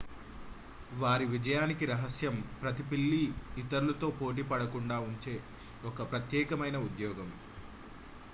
వారి 0.91 1.25
విజయానికి 1.25 1.85
రహస్యం 1.85 2.37
ప్రతి 2.61 2.83
పిల్లి 2.83 3.21
ఇతరులతో 3.57 4.09
పోటీ 4.19 4.45
పడకుండా 4.51 4.97
ఉంచే 5.09 5.35
ఒక 5.85 6.09
ప్రత్యేకమైన 6.11 6.77
ఉద్యోగం 6.87 7.29